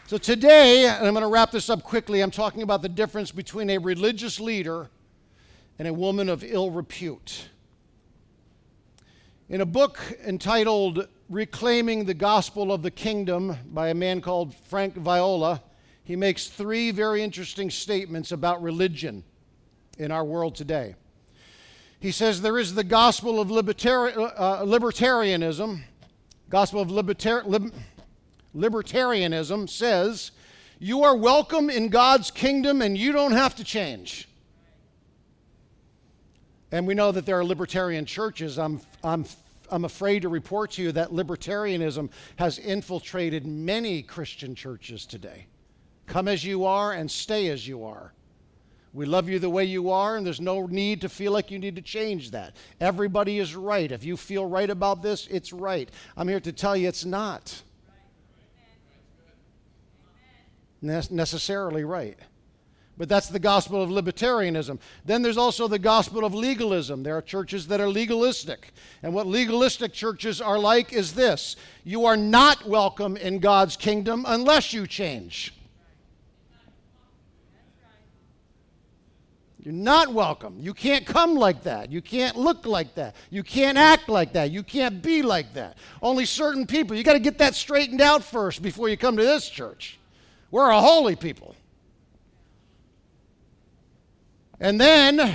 So 0.07 0.17
today, 0.17 0.87
and 0.87 1.05
I'm 1.05 1.13
going 1.13 1.23
to 1.23 1.29
wrap 1.29 1.51
this 1.51 1.69
up 1.71 1.83
quickly, 1.83 2.21
I'm 2.21 2.31
talking 2.31 2.63
about 2.63 2.83
the 2.83 2.89
difference 2.89 3.33
between 3.33 3.69
a 3.69 3.79
religious 3.79 4.39
leader 4.39 4.91
and 5.77 5.89
a 5.89 5.93
woman 5.93 6.29
of 6.29 6.45
ill 6.45 6.71
repute. 6.71 7.49
In 9.53 9.61
a 9.61 9.67
book 9.67 10.01
entitled 10.27 11.09
Reclaiming 11.29 12.07
the 12.07 12.15
Gospel 12.15 12.73
of 12.73 12.81
the 12.81 12.91
Kingdom 12.91 13.55
by 13.67 13.91
a 13.91 13.95
man 13.95 14.23
called 14.23 14.55
Frank 14.55 14.95
Viola, 14.95 15.63
he 16.05 16.17
makes 16.17 16.49
three 16.49 16.91
very 16.91 17.23
interesting 17.23 17.69
statements 17.69 18.33
about 18.33 18.63
religion 18.63 19.23
in 19.99 20.11
our 20.11 20.25
world 20.25 20.55
today. 20.55 20.95
He 22.01 22.13
says 22.13 22.41
there 22.41 22.59
is 22.59 22.75
the 22.75 22.83
gospel 22.83 23.39
of 23.43 23.49
libertari- 23.49 24.17
uh, 24.17 24.63
libertarianism. 24.63 25.83
Gospel 26.49 26.81
of 26.81 26.89
libertar- 26.89 27.45
lib- 27.45 27.75
libertarianism 28.57 29.69
says 29.69 30.31
you 30.79 31.03
are 31.03 31.15
welcome 31.15 31.69
in 31.69 31.91
God's 31.91 32.31
kingdom 32.31 32.81
and 32.81 32.97
you 32.97 33.13
don't 33.13 33.33
have 33.33 33.55
to 33.57 33.65
change. 33.65 34.31
And 36.73 36.87
we 36.87 36.95
know 36.95 37.13
that 37.13 37.27
there 37.27 37.39
are 37.39 37.45
libertarian 37.45 38.07
churches. 38.07 38.59
I'm, 38.59 38.81
I'm, 39.05 39.27
I'm 39.71 39.85
afraid 39.85 40.23
to 40.23 40.31
report 40.31 40.73
to 40.73 40.83
you 40.83 40.93
that 40.93 41.11
libertarianism 41.11 42.11
has 42.37 42.59
infiltrated 42.59 43.47
many 43.47 44.03
Christian 44.03 44.55
churches 44.55 45.05
today. 45.05 45.47
Come 46.07 46.29
as 46.29 46.45
you 46.45 46.65
are 46.65 46.93
and 46.93 47.11
stay 47.11 47.49
as 47.49 47.69
you 47.69 47.85
are. 47.85 48.13
We 48.95 49.07
love 49.07 49.29
you 49.29 49.39
the 49.39 49.49
way 49.49 49.65
you 49.65 49.91
are, 49.91 50.17
and 50.17 50.27
there's 50.27 50.41
no 50.41 50.67
need 50.67 51.01
to 51.03 51.09
feel 51.09 51.33
like 51.33 51.51
you 51.51 51.59
need 51.59 51.77
to 51.77 51.83
change 51.83 52.31
that. 52.33 52.57
Everybody 52.81 53.39
is 53.39 53.55
right. 53.55 53.91
If 53.91 54.05
you 54.05 54.19
feel 54.19 54.45
right 54.45 54.69
about 54.69 55.03
this, 55.03 55.27
it's 55.29 55.53
right. 55.53 55.91
I'm 56.17 56.29
here 56.29 56.41
to 56.41 56.53
tell 56.53 56.77
you 56.77 56.89
it's 56.89 57.05
not 57.05 57.63
necessarily 60.83 61.85
right. 61.85 62.19
But 62.99 63.09
that's 63.09 63.29
the 63.29 63.39
gospel 63.39 63.83
of 63.83 63.89
libertarianism. 63.89 64.79
Then 65.05 65.23
there's 65.23 65.39
also 65.39 65.67
the 65.67 65.79
gospel 65.79 66.25
of 66.25 66.35
legalism. 66.35 67.03
There 67.03 67.17
are 67.17 67.23
churches 67.23 67.67
that 67.69 67.81
are 67.81 67.89
legalistic. 67.89 68.73
And 69.03 69.15
what 69.15 69.27
legalistic 69.27 69.95
churches 69.95 70.41
are 70.41 70.59
like 70.59 70.93
is 70.93 71.15
this 71.15 71.57
you 71.85 72.05
are 72.05 72.17
not 72.17 72.67
welcome 72.67 73.17
in 73.17 73.39
God's 73.39 73.77
kingdom 73.77 74.25
unless 74.29 74.73
you 74.73 74.87
change. 74.87 75.55
You're 79.59 79.73
not 79.73 80.13
welcome. 80.13 80.57
You 80.59 80.75
can't 80.75 81.07
come 81.07 81.37
like 81.37 81.63
that. 81.63 81.93
You 81.93 82.03
can't 82.03 82.37
look 82.37 82.67
like 82.67 82.97
that. 82.97 83.15
You 83.31 83.45
can't 83.45 83.79
act 83.79 84.09
like 84.09 84.33
that. 84.33 84.51
You 84.51 84.65
can't 84.65 85.01
be 85.01 85.23
like 85.23 85.55
that. 85.55 85.79
Only 86.03 86.27
certain 86.27 86.67
people. 86.67 86.97
You 86.97 87.05
got 87.05 87.13
to 87.13 87.21
get 87.21 87.39
that 87.39 87.55
straightened 87.55 88.01
out 88.01 88.25
first 88.25 88.61
before 88.61 88.89
you 88.89 88.97
come 88.97 89.17
to 89.17 89.23
this 89.23 89.49
church. 89.49 90.01
We're 90.51 90.71
a 90.71 90.81
holy 90.81 91.15
people. 91.15 91.55
And 94.63 94.81
then, 94.81 95.35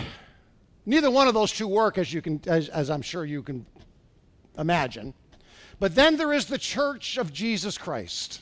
neither 0.86 1.12
one 1.12 1.27
of 1.27 1.34
those 1.34 1.51
two 1.51 1.67
work, 1.67 1.98
as, 1.98 2.13
you 2.13 2.22
can, 2.22 2.39
as, 2.48 2.69
as 2.69 2.89
I'm 2.89 3.01
sure 3.01 3.25
you 3.25 3.43
can 3.43 3.65
imagine. 4.57 5.13
But 5.81 5.96
then 5.96 6.15
there 6.15 6.31
is 6.31 6.46
the 6.46 6.57
church 6.57 7.17
of 7.17 7.34
Jesus 7.34 7.77
Christ. 7.77 8.41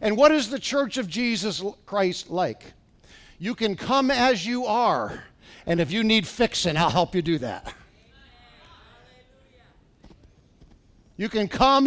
And 0.00 0.16
what 0.16 0.32
is 0.32 0.48
the 0.48 0.58
church 0.58 0.96
of 0.96 1.08
Jesus 1.08 1.62
Christ 1.84 2.30
like? 2.30 2.72
You 3.38 3.54
can 3.54 3.76
come 3.76 4.10
as 4.10 4.46
you 4.46 4.64
are, 4.64 5.24
and 5.66 5.78
if 5.78 5.92
you 5.92 6.02
need 6.02 6.26
fixing, 6.26 6.78
I'll 6.78 6.88
help 6.88 7.14
you 7.14 7.20
do 7.20 7.36
that. 7.38 7.74
You 11.18 11.28
can 11.28 11.48
come. 11.48 11.86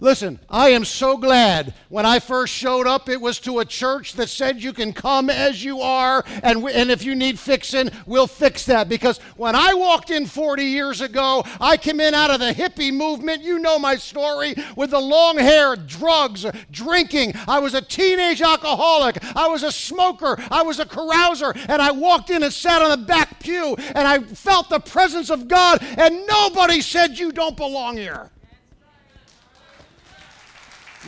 Listen, 0.00 0.40
I 0.50 0.70
am 0.70 0.84
so 0.84 1.16
glad 1.16 1.72
when 1.88 2.04
I 2.04 2.18
first 2.18 2.52
showed 2.52 2.88
up, 2.88 3.08
it 3.08 3.20
was 3.20 3.38
to 3.40 3.60
a 3.60 3.64
church 3.64 4.14
that 4.14 4.28
said 4.28 4.60
you 4.60 4.72
can 4.72 4.92
come 4.92 5.30
as 5.30 5.62
you 5.62 5.82
are, 5.82 6.24
and, 6.42 6.64
we, 6.64 6.72
and 6.72 6.90
if 6.90 7.04
you 7.04 7.14
need 7.14 7.38
fixing, 7.38 7.90
we'll 8.04 8.26
fix 8.26 8.66
that. 8.66 8.88
Because 8.88 9.18
when 9.36 9.54
I 9.54 9.72
walked 9.74 10.10
in 10.10 10.26
40 10.26 10.64
years 10.64 11.00
ago, 11.00 11.44
I 11.60 11.76
came 11.76 12.00
in 12.00 12.12
out 12.12 12.30
of 12.30 12.40
the 12.40 12.52
hippie 12.52 12.92
movement. 12.92 13.42
You 13.42 13.60
know 13.60 13.78
my 13.78 13.94
story 13.94 14.56
with 14.76 14.90
the 14.90 15.00
long 15.00 15.38
hair, 15.38 15.76
drugs, 15.76 16.44
drinking. 16.72 17.34
I 17.46 17.60
was 17.60 17.74
a 17.74 17.80
teenage 17.80 18.42
alcoholic. 18.42 19.18
I 19.36 19.46
was 19.46 19.62
a 19.62 19.70
smoker. 19.70 20.36
I 20.50 20.62
was 20.64 20.80
a 20.80 20.86
carouser. 20.86 21.56
And 21.68 21.80
I 21.80 21.92
walked 21.92 22.30
in 22.30 22.42
and 22.42 22.52
sat 22.52 22.82
on 22.82 22.90
the 22.90 23.06
back 23.06 23.38
pew, 23.38 23.76
and 23.76 24.08
I 24.08 24.18
felt 24.18 24.70
the 24.70 24.80
presence 24.80 25.30
of 25.30 25.46
God, 25.46 25.78
and 25.96 26.26
nobody 26.26 26.80
said, 26.80 27.16
You 27.16 27.30
don't 27.30 27.56
belong 27.56 27.96
here. 27.96 28.32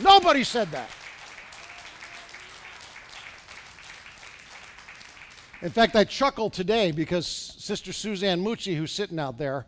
Nobody 0.01 0.43
said 0.43 0.69
that. 0.71 0.89
In 5.61 5.71
fact, 5.71 5.95
I 5.95 6.03
chuckled 6.03 6.53
today 6.53 6.91
because 6.91 7.25
Sister 7.27 7.91
Suzanne 7.91 8.43
Mucci, 8.43 8.75
who's 8.75 8.91
sitting 8.91 9.17
out 9.17 9.39
there, 9.39 9.65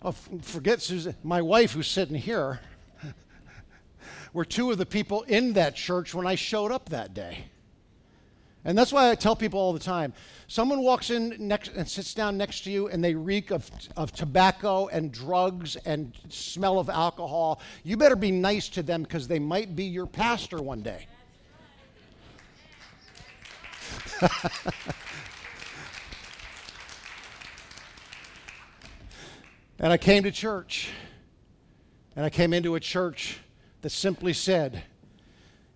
oh, 0.00 0.12
forget 0.12 0.80
Suzanne, 0.80 1.14
my 1.22 1.42
wife 1.42 1.72
who's 1.72 1.88
sitting 1.88 2.16
here, 2.16 2.60
were 4.32 4.46
two 4.46 4.70
of 4.70 4.78
the 4.78 4.86
people 4.86 5.22
in 5.22 5.52
that 5.52 5.76
church 5.76 6.14
when 6.14 6.26
I 6.26 6.36
showed 6.36 6.72
up 6.72 6.88
that 6.88 7.12
day. 7.12 7.44
And 8.64 8.76
that's 8.76 8.92
why 8.92 9.10
I 9.10 9.14
tell 9.14 9.34
people 9.34 9.58
all 9.58 9.72
the 9.72 9.78
time 9.78 10.12
someone 10.46 10.82
walks 10.82 11.10
in 11.10 11.34
next 11.38 11.72
and 11.74 11.88
sits 11.88 12.12
down 12.12 12.36
next 12.36 12.64
to 12.64 12.70
you 12.70 12.88
and 12.88 13.02
they 13.02 13.14
reek 13.14 13.50
of, 13.50 13.70
of 13.96 14.12
tobacco 14.12 14.88
and 14.88 15.10
drugs 15.10 15.76
and 15.76 16.12
smell 16.28 16.78
of 16.78 16.90
alcohol. 16.90 17.62
You 17.84 17.96
better 17.96 18.16
be 18.16 18.30
nice 18.30 18.68
to 18.70 18.82
them 18.82 19.02
because 19.02 19.26
they 19.28 19.38
might 19.38 19.74
be 19.74 19.84
your 19.84 20.06
pastor 20.06 20.58
one 20.58 20.82
day. 20.82 21.06
and 29.78 29.90
I 29.92 29.96
came 29.96 30.24
to 30.24 30.30
church, 30.30 30.90
and 32.14 32.24
I 32.24 32.30
came 32.30 32.52
into 32.52 32.74
a 32.74 32.80
church 32.80 33.38
that 33.80 33.90
simply 33.90 34.34
said, 34.34 34.82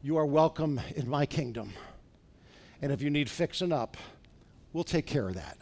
You 0.02 0.18
are 0.18 0.26
welcome 0.26 0.80
in 0.94 1.08
my 1.08 1.24
kingdom. 1.24 1.72
And 2.83 2.93
if 2.93 3.02
you 3.02 3.11
need 3.11 3.31
fixing 3.31 3.73
up, 3.73 3.97
we'll 4.73 4.85
take 4.85 5.07
care 5.07 5.28
of 5.28 5.35
that. 5.35 5.59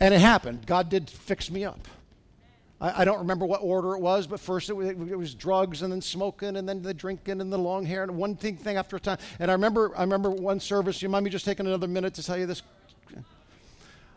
And 0.00 0.12
it 0.12 0.20
happened. 0.20 0.66
God 0.66 0.88
did 0.88 1.08
fix 1.08 1.50
me 1.50 1.64
up. 1.64 1.86
I, 2.80 3.02
I 3.02 3.04
don't 3.04 3.18
remember 3.18 3.46
what 3.46 3.62
order 3.62 3.94
it 3.94 4.00
was, 4.00 4.26
but 4.26 4.40
first 4.40 4.68
it 4.68 4.74
was, 4.74 4.88
it 4.88 5.18
was, 5.18 5.34
drugs 5.34 5.82
and 5.82 5.92
then 5.92 6.00
smoking 6.00 6.56
and 6.56 6.68
then 6.68 6.82
the 6.82 6.92
drinking 6.92 7.40
and 7.40 7.52
the 7.52 7.58
long 7.58 7.84
hair 7.84 8.02
and 8.02 8.16
one 8.16 8.36
thing, 8.36 8.56
thing 8.56 8.76
after 8.76 8.96
a 8.96 9.00
time. 9.00 9.18
And 9.38 9.50
I 9.50 9.54
remember, 9.54 9.92
I 9.96 10.02
remember 10.02 10.30
one 10.30 10.60
service, 10.60 11.00
you 11.02 11.08
mind 11.08 11.24
me 11.24 11.30
just 11.30 11.44
taking 11.44 11.66
another 11.66 11.88
minute 11.88 12.14
to 12.14 12.22
tell 12.22 12.36
you 12.36 12.46
this 12.46 12.62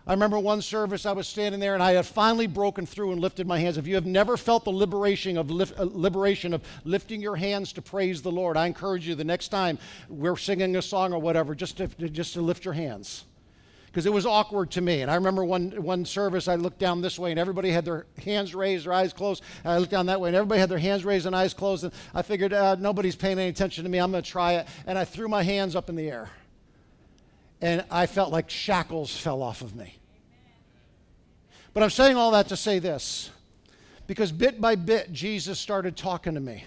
I 0.09 0.13
remember 0.13 0.39
one 0.39 0.63
service 0.63 1.05
I 1.05 1.11
was 1.11 1.27
standing 1.27 1.59
there 1.59 1.75
and 1.75 1.83
I 1.83 1.91
had 1.91 2.03
finally 2.03 2.47
broken 2.47 2.87
through 2.87 3.11
and 3.11 3.21
lifted 3.21 3.45
my 3.45 3.59
hands. 3.59 3.77
If 3.77 3.85
you 3.85 3.93
have 3.93 4.07
never 4.07 4.37
felt 4.37 4.63
the 4.63 4.71
liberation 4.71 5.37
of, 5.37 5.51
lift, 5.51 5.79
uh, 5.79 5.83
liberation 5.83 6.55
of 6.55 6.63
lifting 6.83 7.21
your 7.21 7.35
hands 7.35 7.71
to 7.73 7.83
praise 7.83 8.23
the 8.23 8.31
Lord, 8.31 8.57
I 8.57 8.65
encourage 8.65 9.07
you 9.07 9.13
the 9.13 9.23
next 9.23 9.49
time 9.49 9.77
we're 10.09 10.35
singing 10.35 10.75
a 10.77 10.81
song 10.81 11.13
or 11.13 11.19
whatever, 11.19 11.53
just 11.53 11.77
to, 11.77 11.87
just 11.87 12.33
to 12.33 12.41
lift 12.41 12.65
your 12.65 12.73
hands. 12.73 13.25
Because 13.85 14.07
it 14.07 14.11
was 14.11 14.25
awkward 14.25 14.71
to 14.71 14.81
me. 14.81 15.03
And 15.03 15.11
I 15.11 15.15
remember 15.15 15.45
one, 15.45 15.73
one 15.83 16.05
service, 16.05 16.47
I 16.47 16.55
looked 16.55 16.79
down 16.79 17.01
this 17.01 17.19
way 17.19 17.29
and 17.29 17.39
everybody 17.39 17.69
had 17.69 17.85
their 17.85 18.07
hands 18.23 18.55
raised, 18.55 18.87
their 18.87 18.93
eyes 18.93 19.13
closed. 19.13 19.43
And 19.63 19.71
I 19.71 19.77
looked 19.77 19.91
down 19.91 20.07
that 20.07 20.19
way 20.19 20.29
and 20.29 20.35
everybody 20.35 20.59
had 20.59 20.69
their 20.69 20.79
hands 20.79 21.05
raised 21.05 21.27
and 21.27 21.35
eyes 21.35 21.53
closed. 21.53 21.83
And 21.83 21.93
I 22.15 22.23
figured, 22.23 22.51
uh, 22.51 22.77
nobody's 22.79 23.15
paying 23.15 23.37
any 23.37 23.49
attention 23.49 23.83
to 23.83 23.89
me. 23.91 23.99
I'm 23.99 24.09
going 24.09 24.23
to 24.23 24.27
try 24.27 24.53
it. 24.53 24.67
And 24.87 24.97
I 24.97 25.05
threw 25.05 25.27
my 25.27 25.43
hands 25.43 25.75
up 25.75 25.87
in 25.87 25.95
the 25.95 26.09
air. 26.09 26.31
And 27.61 27.85
I 27.91 28.07
felt 28.07 28.31
like 28.31 28.49
shackles 28.49 29.15
fell 29.15 29.43
off 29.43 29.61
of 29.61 29.75
me. 29.75 29.98
But 31.73 31.83
I'm 31.83 31.89
saying 31.89 32.15
all 32.15 32.31
that 32.31 32.49
to 32.49 32.57
say 32.57 32.79
this 32.79 33.29
because 34.07 34.31
bit 34.31 34.59
by 34.59 34.75
bit, 34.75 35.11
Jesus 35.11 35.59
started 35.59 35.95
talking 35.95 36.33
to 36.33 36.39
me. 36.39 36.63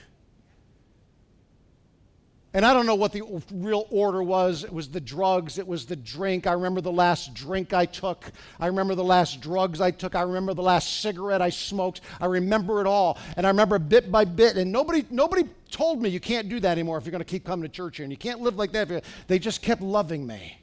And 2.54 2.66
I 2.66 2.74
don't 2.74 2.84
know 2.84 2.94
what 2.94 3.12
the 3.12 3.22
real 3.50 3.86
order 3.90 4.22
was. 4.22 4.62
It 4.62 4.72
was 4.72 4.88
the 4.88 5.00
drugs, 5.00 5.58
it 5.58 5.66
was 5.66 5.86
the 5.86 5.96
drink. 5.96 6.46
I 6.46 6.52
remember 6.52 6.82
the 6.82 6.92
last 6.92 7.32
drink 7.32 7.72
I 7.72 7.86
took. 7.86 8.30
I 8.60 8.66
remember 8.66 8.94
the 8.94 9.02
last 9.02 9.40
drugs 9.40 9.80
I 9.80 9.90
took. 9.90 10.14
I 10.14 10.20
remember 10.20 10.52
the 10.52 10.62
last 10.62 11.00
cigarette 11.00 11.40
I 11.40 11.48
smoked. 11.48 12.02
I 12.20 12.26
remember 12.26 12.82
it 12.82 12.86
all. 12.86 13.18
And 13.38 13.46
I 13.46 13.50
remember 13.50 13.78
bit 13.78 14.12
by 14.12 14.26
bit. 14.26 14.56
And 14.56 14.70
nobody, 14.70 15.06
nobody 15.10 15.44
told 15.70 16.02
me 16.02 16.10
you 16.10 16.20
can't 16.20 16.48
do 16.50 16.60
that 16.60 16.72
anymore 16.72 16.98
if 16.98 17.06
you're 17.06 17.10
going 17.12 17.20
to 17.20 17.24
keep 17.24 17.44
coming 17.44 17.62
to 17.62 17.68
church 17.70 17.96
here. 17.96 18.04
And 18.04 18.12
you 18.12 18.18
can't 18.18 18.40
live 18.40 18.56
like 18.56 18.72
that. 18.72 19.02
They 19.28 19.38
just 19.38 19.62
kept 19.62 19.80
loving 19.80 20.26
me 20.26 20.61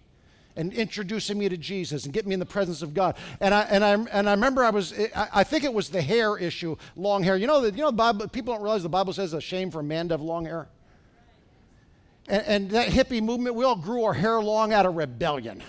and 0.60 0.74
introducing 0.74 1.40
me 1.40 1.48
to 1.48 1.56
Jesus 1.56 2.04
and 2.04 2.14
getting 2.14 2.28
me 2.28 2.34
in 2.34 2.40
the 2.40 2.46
presence 2.46 2.82
of 2.82 2.94
God. 2.94 3.16
And 3.40 3.54
I, 3.54 3.62
and 3.62 3.84
I, 3.84 3.94
and 3.94 4.28
I 4.28 4.34
remember 4.34 4.62
I 4.66 4.72
was, 4.72 4.94
I, 5.16 5.30
I 5.36 5.44
think 5.46 5.64
it 5.64 5.74
was 5.74 5.90
the 5.90 6.02
hair 6.02 6.38
issue, 6.38 6.76
long 6.98 7.24
hair. 7.24 7.38
You 7.38 7.48
know, 7.48 7.62
that 7.62 7.76
you 7.76 7.82
know, 7.82 7.92
the 7.92 7.98
Bible, 7.98 8.28
people 8.28 8.54
don't 8.54 8.62
realize 8.62 8.84
the 8.84 8.90
Bible 8.90 9.14
says 9.14 9.34
it's 9.34 9.46
a 9.46 9.48
shame 9.48 9.72
for 9.72 9.80
a 9.80 9.84
man 9.84 10.10
to 10.10 10.16
have 10.16 10.22
long 10.22 10.46
hair. 10.46 10.68
And, 12.28 12.44
and 12.46 12.70
that 12.72 12.90
hippie 12.90 13.24
movement, 13.24 13.56
we 13.56 13.64
all 13.64 13.78
grew 13.78 14.04
our 14.04 14.14
hair 14.14 14.42
long 14.42 14.74
out 14.74 14.86
of 14.86 14.96
rebellion. 14.96 15.64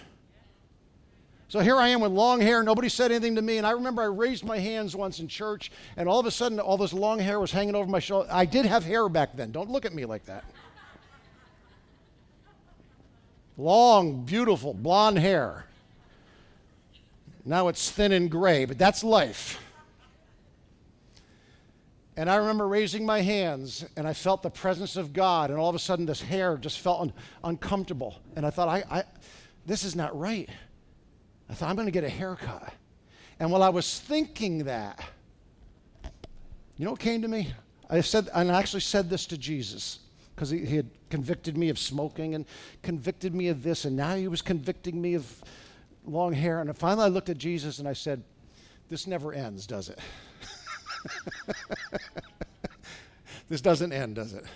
So 1.46 1.60
here 1.60 1.76
I 1.76 1.88
am 1.88 2.00
with 2.00 2.10
long 2.10 2.40
hair. 2.40 2.64
Nobody 2.64 2.88
said 2.88 3.12
anything 3.12 3.36
to 3.36 3.42
me. 3.42 3.58
And 3.58 3.66
I 3.66 3.70
remember 3.70 4.02
I 4.02 4.06
raised 4.06 4.44
my 4.44 4.58
hands 4.58 4.96
once 4.96 5.20
in 5.20 5.28
church, 5.28 5.70
and 5.96 6.08
all 6.08 6.18
of 6.18 6.26
a 6.26 6.30
sudden, 6.32 6.58
all 6.58 6.76
this 6.76 6.92
long 6.92 7.20
hair 7.20 7.38
was 7.38 7.52
hanging 7.52 7.76
over 7.76 7.88
my 7.88 8.00
shoulder. 8.00 8.28
I 8.30 8.44
did 8.44 8.66
have 8.66 8.84
hair 8.84 9.08
back 9.08 9.36
then. 9.36 9.52
Don't 9.52 9.70
look 9.70 9.84
at 9.84 9.94
me 9.94 10.04
like 10.04 10.24
that. 10.26 10.44
Long, 13.60 14.24
beautiful, 14.24 14.72
blonde 14.72 15.18
hair. 15.18 15.66
Now 17.44 17.68
it's 17.68 17.90
thin 17.90 18.10
and 18.10 18.30
gray, 18.30 18.64
but 18.64 18.78
that's 18.78 19.04
life. 19.04 19.62
And 22.16 22.30
I 22.30 22.36
remember 22.36 22.66
raising 22.66 23.04
my 23.04 23.20
hands 23.20 23.84
and 23.98 24.08
I 24.08 24.14
felt 24.14 24.42
the 24.42 24.48
presence 24.48 24.96
of 24.96 25.12
God, 25.12 25.50
and 25.50 25.58
all 25.58 25.68
of 25.68 25.74
a 25.74 25.78
sudden 25.78 26.06
this 26.06 26.22
hair 26.22 26.56
just 26.56 26.80
felt 26.80 27.02
un- 27.02 27.12
uncomfortable. 27.44 28.18
And 28.34 28.46
I 28.46 28.50
thought, 28.50 28.68
I, 28.68 28.82
I, 28.90 29.04
this 29.66 29.84
is 29.84 29.94
not 29.94 30.18
right. 30.18 30.48
I 31.50 31.52
thought, 31.52 31.68
I'm 31.68 31.76
going 31.76 31.84
to 31.84 31.92
get 31.92 32.04
a 32.04 32.08
haircut. 32.08 32.72
And 33.38 33.52
while 33.52 33.62
I 33.62 33.68
was 33.68 34.00
thinking 34.00 34.64
that, 34.64 35.04
you 36.78 36.86
know 36.86 36.92
what 36.92 37.00
came 37.00 37.20
to 37.20 37.28
me? 37.28 37.52
I 37.90 38.00
said, 38.00 38.30
and 38.34 38.50
I 38.50 38.58
actually 38.58 38.80
said 38.80 39.10
this 39.10 39.26
to 39.26 39.36
Jesus 39.36 39.98
because 40.40 40.48
he, 40.48 40.64
he, 40.64 40.76
had 40.76 40.88
convicted 41.10 41.58
me 41.58 41.68
of 41.68 41.78
smoking 41.78 42.34
and 42.34 42.46
convicted 42.82 43.34
me 43.34 43.48
of 43.48 43.62
this, 43.62 43.84
and 43.84 43.94
now 43.94 44.14
he 44.14 44.26
was 44.26 44.40
convicting 44.40 44.98
me 44.98 45.12
of 45.12 45.44
long 46.06 46.32
hair. 46.32 46.62
And 46.62 46.74
finally, 46.78 47.04
I 47.04 47.08
looked 47.08 47.28
at 47.28 47.36
Jesus 47.36 47.78
and 47.78 47.86
I 47.86 47.92
said, 47.92 48.22
This 48.88 49.06
never 49.06 49.34
ends, 49.34 49.66
does 49.66 49.90
it? 49.90 49.98
this 53.50 53.60
doesn't 53.60 53.92
end, 53.92 54.14
does 54.14 54.32
it? 54.32 54.46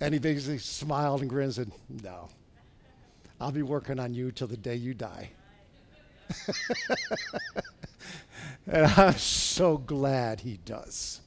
And 0.00 0.14
he 0.14 0.20
basically 0.20 0.56
smiled 0.56 1.20
and 1.20 1.28
grinned 1.28 1.58
and 1.58 1.68
said, 1.68 1.70
No, 2.02 2.30
I'll 3.38 3.52
be 3.52 3.60
working 3.60 4.00
on 4.00 4.14
you 4.14 4.32
till 4.32 4.48
the 4.48 4.56
day 4.56 4.76
you 4.76 4.94
die. 4.94 5.28
and 8.66 8.86
I'm 8.86 9.18
so 9.18 9.76
glad 9.76 10.40
he 10.40 10.60
does. 10.64 11.20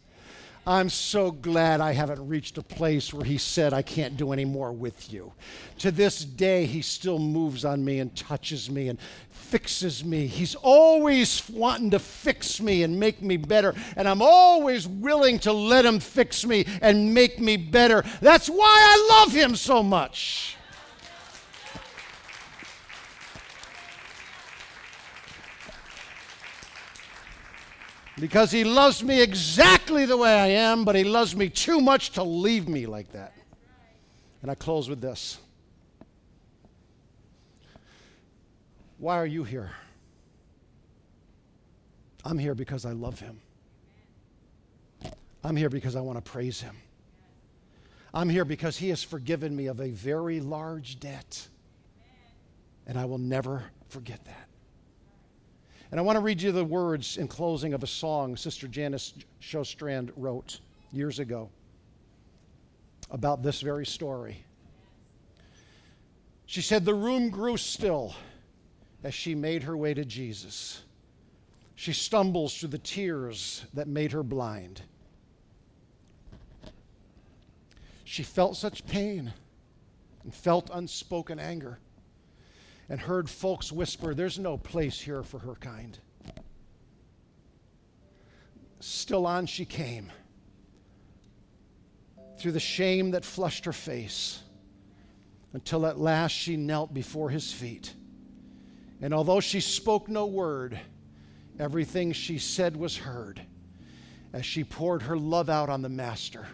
I'm 0.68 0.90
so 0.90 1.32
glad 1.32 1.80
I 1.80 1.94
haven't 1.94 2.28
reached 2.28 2.58
a 2.58 2.62
place 2.62 3.14
where 3.14 3.24
he 3.24 3.38
said, 3.38 3.72
I 3.72 3.82
can't 3.82 4.18
do 4.18 4.34
any 4.34 4.44
more 4.44 4.74
with 4.74 5.14
you. 5.14 5.32
To 5.80 5.92
this 5.92 6.26
day, 6.26 6.66
he 6.66 6.82
still 6.82 7.20
moves 7.20 7.64
on 7.64 7.86
me 7.86 8.00
and 8.00 8.14
touches 8.18 8.70
me 8.70 8.90
and 8.90 9.00
fixes 9.30 10.04
me. 10.04 10.28
He's 10.28 10.56
always 10.56 11.50
wanting 11.50 11.92
to 11.92 12.00
fix 12.00 12.60
me 12.60 12.84
and 12.84 13.00
make 13.00 13.22
me 13.22 13.38
better. 13.38 13.76
And 13.96 14.10
I'm 14.10 14.22
always 14.22 14.90
willing 14.90 15.40
to 15.40 15.54
let 15.54 15.86
him 15.86 16.02
fix 16.02 16.46
me 16.46 16.66
and 16.82 17.14
make 17.14 17.40
me 17.40 17.56
better. 17.56 18.04
That's 18.20 18.50
why 18.50 18.58
I 18.60 19.22
love 19.22 19.32
him 19.32 19.56
so 19.56 19.82
much. 19.82 20.57
Because 28.20 28.52
he 28.52 28.64
loves 28.64 29.04
me 29.04 29.22
exactly 29.22 30.06
the 30.06 30.18
way 30.18 30.34
I 30.34 30.48
am, 30.48 30.86
but 30.86 30.96
he 30.96 31.04
loves 31.04 31.36
me 31.36 31.50
too 31.50 31.80
much 31.80 32.12
to 32.12 32.24
leave 32.24 32.68
me 32.68 32.86
like 32.86 33.12
that. 33.12 33.34
And 34.42 34.52
I 34.52 34.56
close 34.56 34.90
with 34.90 35.02
this 35.02 35.40
Why 38.98 39.18
are 39.18 39.26
you 39.26 39.44
here? 39.44 39.72
I'm 42.26 42.38
here 42.38 42.56
because 42.56 42.86
I 42.86 42.92
love 42.92 43.20
him. 43.20 43.40
I'm 45.44 45.56
here 45.56 45.70
because 45.70 45.96
I 45.96 46.02
want 46.02 46.18
to 46.24 46.32
praise 46.32 46.60
him. 46.60 46.76
I'm 48.14 48.28
here 48.28 48.44
because 48.44 48.78
he 48.78 48.90
has 48.90 49.04
forgiven 49.04 49.56
me 49.56 49.68
of 49.68 49.80
a 49.80 49.90
very 49.90 50.40
large 50.40 51.00
debt. 51.00 51.48
And 52.88 52.98
I 52.98 53.06
will 53.06 53.20
never 53.20 53.64
forget 53.88 54.24
that. 54.26 54.47
And 55.89 56.00
I 56.00 56.03
want 56.03 56.17
to 56.17 56.22
read 56.22 56.41
you 56.41 56.51
the 56.51 56.65
words 56.65 57.17
in 57.17 57.27
closing 57.27 57.74
of 57.74 57.82
a 57.82 57.88
song 57.88 58.36
Sister 58.36 58.67
Janice 58.67 59.13
Sjostrand 59.41 60.12
wrote 60.17 60.60
years 60.91 61.20
ago 61.20 61.50
about 63.10 63.41
this 63.41 63.62
very 63.62 63.86
story. 63.86 64.44
She 66.46 66.62
said, 66.62 66.84
The 66.84 66.94
room 66.94 67.29
grew 67.29 67.56
still 67.56 68.15
as 69.03 69.13
she 69.13 69.34
made 69.34 69.63
her 69.63 69.78
way 69.78 69.93
to 69.93 70.04
Jesus. 70.04 70.82
She 71.76 71.93
stumbles 71.93 72.58
through 72.58 72.69
the 72.69 72.80
tears 72.80 73.63
that 73.73 73.88
made 73.88 74.12
her 74.12 74.23
blind. 74.23 74.82
She 78.04 78.23
felt 78.23 78.58
such 78.58 78.86
pain 78.88 79.32
and 80.23 80.34
felt 80.34 80.69
unspoken 80.73 81.39
anger 81.39 81.80
and 82.89 83.00
heard 83.00 83.30
folks 83.30 83.71
whisper, 83.71 84.13
There's 84.13 84.39
no 84.39 84.58
place 84.58 85.00
here 85.00 85.23
for 85.23 85.39
her 85.39 85.56
kind. 85.56 85.97
Still 88.80 89.26
on 89.26 89.45
she 89.47 89.65
came, 89.65 90.12
through 92.38 92.52
the 92.52 92.60
shame 92.60 93.12
that 93.12 93.26
flushed 93.26 93.65
her 93.65 93.73
face, 93.73 94.41
until 95.54 95.86
at 95.86 96.00
last 96.00 96.32
she 96.32 96.56
knelt 96.56 96.93
before 96.93 97.30
his 97.30 97.52
feet. 97.52 97.93
And 99.02 99.13
although 99.13 99.39
she 99.39 99.60
spoke 99.60 100.08
no 100.08 100.26
word, 100.26 100.80
everything 101.60 102.12
she 102.12 102.38
said 102.38 102.76
was 102.78 102.97
heard 102.97 103.41
as 104.34 104.45
she 104.45 104.63
poured 104.63 105.02
her 105.04 105.17
love 105.17 105.50
out 105.50 105.69
on 105.69 105.82
the 105.82 105.89
Master 105.89 106.45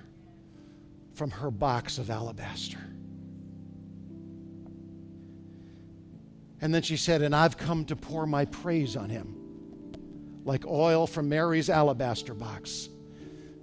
from 1.13 1.31
her 1.31 1.51
box 1.51 1.97
of 1.97 2.09
alabaster. 2.09 2.79
And 6.63 6.73
then 6.73 6.81
she 6.81 6.95
said, 6.95 7.21
And 7.21 7.35
I've 7.35 7.57
come 7.57 7.83
to 7.85 7.95
pour 7.97 8.25
my 8.25 8.45
praise 8.45 8.95
on 8.95 9.09
him, 9.09 9.35
like 10.45 10.65
oil 10.65 11.05
from 11.05 11.27
Mary's 11.27 11.69
alabaster 11.69 12.33
box. 12.33 12.87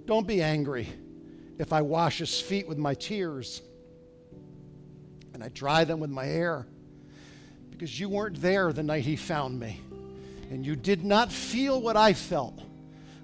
Don't 0.05 0.27
be 0.27 0.43
angry 0.43 0.87
if 1.57 1.73
I 1.73 1.81
wash 1.81 2.19
his 2.19 2.39
feet 2.39 2.67
with 2.67 2.77
my 2.77 2.93
tears 2.93 3.63
and 5.33 5.43
I 5.43 5.49
dry 5.49 5.83
them 5.83 5.99
with 5.99 6.11
my 6.11 6.25
hair, 6.25 6.67
because 7.71 7.99
you 7.99 8.07
weren't 8.07 8.39
there 8.39 8.71
the 8.71 8.83
night 8.83 9.03
he 9.03 9.15
found 9.15 9.59
me, 9.59 9.81
and 10.51 10.63
you 10.63 10.75
did 10.75 11.03
not 11.03 11.31
feel 11.31 11.81
what 11.81 11.97
I 11.97 12.13
felt 12.13 12.61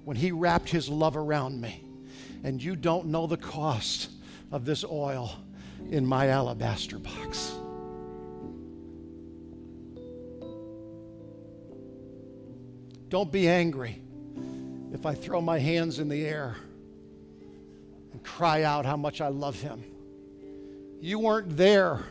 when 0.06 0.18
he 0.18 0.32
wrapped 0.32 0.70
his 0.70 0.90
love 0.90 1.16
around 1.16 1.62
me. 1.62 1.84
And 2.44 2.64
you 2.64 2.76
don't 2.76 3.08
know 3.08 3.28
the 3.28 3.38
cost 3.38 4.10
of 4.52 4.66
this 4.66 4.84
oil 4.84 5.36
in 5.92 6.04
my 6.04 6.30
alabaster 6.30 6.98
box. 6.98 7.57
Don't 13.10 13.32
be 13.32 13.48
angry 13.48 14.02
if 14.94 15.06
I 15.06 15.14
throw 15.14 15.40
my 15.40 15.60
hands 15.60 16.00
in 16.00 16.10
the 16.10 16.26
air 16.26 16.56
and 18.12 18.22
cry 18.24 18.64
out 18.64 18.86
how 18.86 18.98
much 18.98 19.22
I 19.22 19.30
love 19.30 19.60
him. 19.60 19.84
You 21.00 21.20
weren't 21.20 21.56
there 21.56 22.02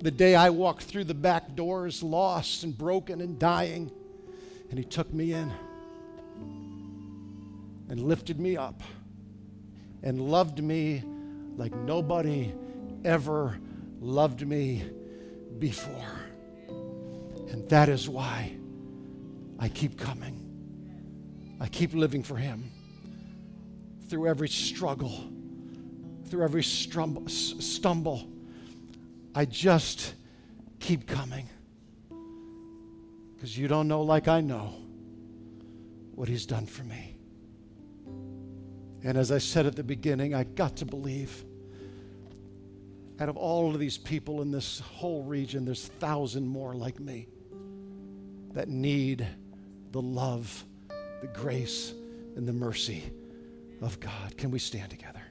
the 0.00 0.10
day 0.10 0.34
I 0.34 0.50
walked 0.50 0.84
through 0.84 1.04
the 1.04 1.14
back 1.14 1.56
doors, 1.56 2.02
lost 2.02 2.62
and 2.64 2.76
broken 2.76 3.20
and 3.20 3.38
dying, 3.38 3.90
and 4.70 4.78
he 4.78 4.84
took 4.84 5.12
me 5.12 5.32
in 5.32 5.50
and 7.88 8.00
lifted 8.00 8.38
me 8.38 8.56
up 8.56 8.80
and 10.02 10.20
loved 10.20 10.62
me 10.62 11.02
like 11.56 11.74
nobody 11.74 12.52
ever 13.04 13.58
loved 14.00 14.46
me 14.46 14.84
before. 15.58 16.20
And 17.50 17.68
that 17.68 17.88
is 17.88 18.08
why 18.08 18.56
I 19.62 19.68
keep 19.68 19.96
coming. 19.96 20.40
I 21.60 21.68
keep 21.68 21.94
living 21.94 22.24
for 22.24 22.34
Him 22.34 22.68
through 24.08 24.26
every 24.26 24.48
struggle, 24.48 25.30
through 26.28 26.42
every 26.42 26.64
stumble. 26.64 28.28
I 29.36 29.44
just 29.44 30.14
keep 30.80 31.06
coming 31.06 31.48
because 33.36 33.56
you 33.56 33.68
don't 33.68 33.86
know, 33.86 34.02
like 34.02 34.26
I 34.26 34.40
know, 34.40 34.74
what 36.16 36.28
He's 36.28 36.44
done 36.44 36.66
for 36.66 36.82
me. 36.82 37.16
And 39.04 39.16
as 39.16 39.30
I 39.30 39.38
said 39.38 39.66
at 39.66 39.76
the 39.76 39.84
beginning, 39.84 40.34
I 40.34 40.42
got 40.42 40.78
to 40.78 40.84
believe. 40.84 41.44
Out 43.20 43.28
of 43.28 43.36
all 43.36 43.72
of 43.72 43.78
these 43.78 43.96
people 43.96 44.42
in 44.42 44.50
this 44.50 44.80
whole 44.80 45.22
region, 45.22 45.64
there's 45.64 45.86
thousand 45.86 46.48
more 46.48 46.74
like 46.74 46.98
me 46.98 47.28
that 48.54 48.68
need 48.68 49.24
the 49.92 50.02
love, 50.02 50.64
the 51.20 51.28
grace, 51.28 51.94
and 52.36 52.46
the 52.46 52.52
mercy 52.52 53.04
of 53.80 54.00
God. 54.00 54.36
Can 54.36 54.50
we 54.50 54.58
stand 54.58 54.90
together? 54.90 55.21